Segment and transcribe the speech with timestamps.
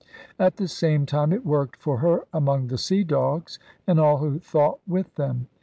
[0.39, 4.39] At the same time it worked for her among the sea dogs and all who
[4.39, 5.47] thought with them.